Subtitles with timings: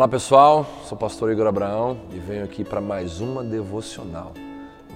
[0.00, 4.32] Olá pessoal, sou o pastor Igor Abraão e venho aqui para mais uma devocional,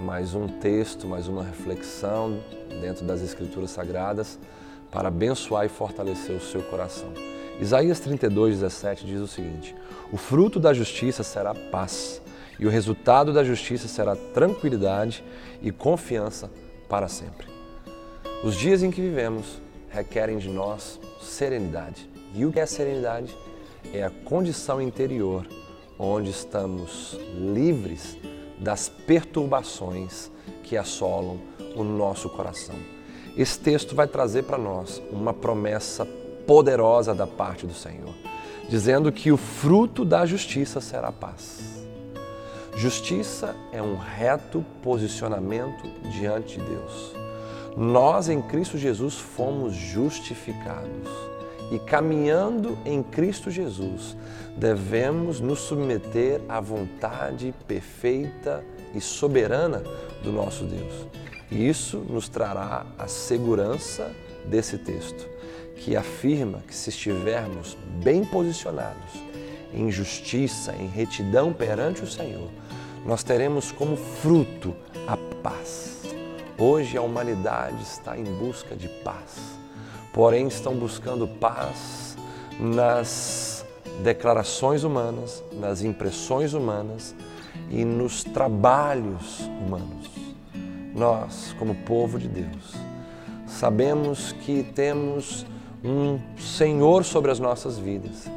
[0.00, 2.40] mais um texto, mais uma reflexão
[2.80, 4.38] dentro das Escrituras Sagradas
[4.90, 7.12] para abençoar e fortalecer o seu coração.
[7.60, 9.76] Isaías 32, 17 diz o seguinte:
[10.10, 12.22] O fruto da justiça será paz,
[12.58, 15.22] e o resultado da justiça será tranquilidade
[15.60, 16.50] e confiança
[16.88, 17.46] para sempre.
[18.42, 22.08] Os dias em que vivemos requerem de nós serenidade.
[22.34, 23.36] E o que é serenidade?
[23.92, 25.46] É a condição interior
[25.98, 28.16] onde estamos livres
[28.58, 30.30] das perturbações
[30.62, 31.38] que assolam
[31.76, 32.76] o nosso coração.
[33.36, 36.06] Esse texto vai trazer para nós uma promessa
[36.46, 38.14] poderosa da parte do Senhor,
[38.68, 41.84] dizendo que o fruto da justiça será paz.
[42.76, 47.12] Justiça é um reto posicionamento diante de Deus.
[47.76, 51.08] Nós em Cristo Jesus fomos justificados
[51.70, 54.16] e caminhando em Cristo Jesus,
[54.56, 59.82] devemos nos submeter à vontade perfeita e soberana
[60.22, 61.06] do nosso Deus.
[61.50, 64.10] E isso nos trará a segurança
[64.44, 65.28] desse texto,
[65.76, 69.12] que afirma que se estivermos bem posicionados
[69.72, 72.48] em justiça, em retidão perante o Senhor,
[73.04, 74.74] nós teremos como fruto
[75.06, 76.02] a paz.
[76.56, 79.63] Hoje a humanidade está em busca de paz
[80.14, 82.16] porém estão buscando paz
[82.58, 83.66] nas
[84.02, 87.14] declarações humanas, nas impressões humanas
[87.68, 90.08] e nos trabalhos humanos.
[90.94, 92.74] Nós, como povo de Deus,
[93.46, 95.44] sabemos que temos
[95.82, 98.30] um Senhor sobre as nossas vidas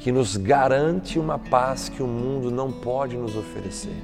[0.00, 3.96] que nos garante uma paz que o mundo não pode nos oferecer.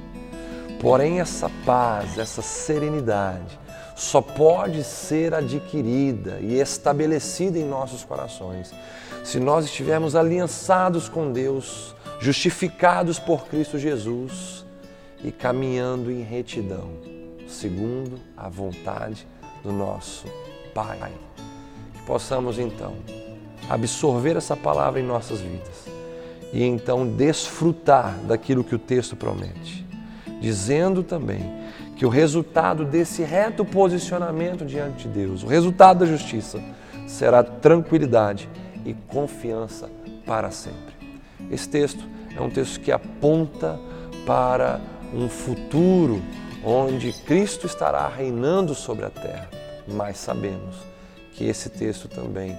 [0.79, 3.59] Porém, essa paz, essa serenidade,
[3.97, 8.71] só pode ser adquirida e estabelecida em nossos corações
[9.23, 14.63] se nós estivermos aliançados com Deus, justificados por Cristo Jesus
[15.23, 16.91] e caminhando em retidão,
[17.47, 19.27] segundo a vontade
[19.63, 20.27] do nosso
[20.75, 21.11] Pai.
[21.93, 22.93] Que possamos então
[23.67, 25.87] absorver essa palavra em nossas vidas
[26.53, 29.85] e então desfrutar daquilo que o texto promete,
[30.39, 36.61] dizendo também que o resultado desse reto posicionamento diante de Deus, o resultado da justiça,
[37.07, 38.47] será tranquilidade
[38.85, 39.89] e confiança
[40.25, 40.95] para sempre.
[41.49, 42.03] Esse texto
[42.35, 43.79] é um texto que aponta
[44.25, 44.79] para
[45.13, 46.21] um futuro
[46.63, 49.49] onde Cristo estará reinando sobre a terra,
[49.87, 50.75] mas sabemos
[51.33, 52.55] que esse texto também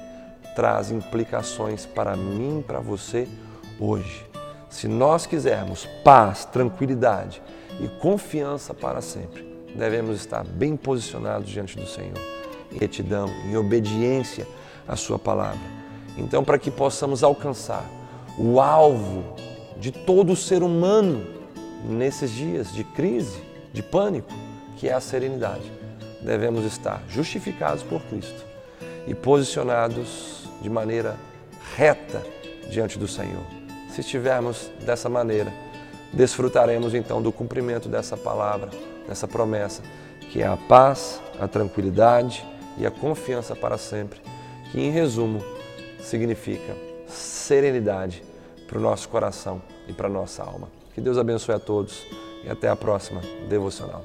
[0.56, 3.28] traz implicações para mim para você
[3.78, 4.27] hoje.
[4.69, 7.41] Se nós quisermos paz, tranquilidade
[7.81, 9.47] e confiança para sempre.
[9.75, 12.19] Devemos estar bem posicionados diante do Senhor,
[12.72, 14.47] em retidão, em obediência
[14.87, 15.61] à Sua palavra.
[16.16, 17.84] Então, para que possamos alcançar
[18.37, 19.37] o alvo
[19.78, 21.25] de todo ser humano
[21.84, 23.41] nesses dias de crise,
[23.72, 24.33] de pânico,
[24.77, 25.71] que é a serenidade,
[26.22, 28.45] devemos estar justificados por Cristo
[29.06, 31.16] e posicionados de maneira
[31.77, 32.22] reta
[32.71, 33.45] diante do Senhor.
[33.91, 35.53] Se estivermos dessa maneira,
[36.13, 38.71] desfrutaremos então do cumprimento dessa palavra,
[39.07, 39.83] dessa promessa,
[40.31, 42.47] que é a paz, a tranquilidade
[42.77, 44.21] e a confiança para sempre,
[44.71, 45.43] que em resumo
[46.01, 46.75] significa
[47.07, 48.23] serenidade
[48.67, 50.69] para o nosso coração e para a nossa alma.
[50.95, 52.07] Que Deus abençoe a todos
[52.45, 54.05] e até a próxima devocional.